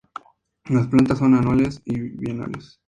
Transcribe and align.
Las 0.65 0.87
plantas 0.87 1.19
son 1.19 1.35
anuales 1.35 1.77
o 1.87 1.93
bienales. 1.93 2.79